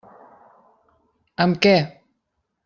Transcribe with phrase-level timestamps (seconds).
[1.45, 1.75] Amb què?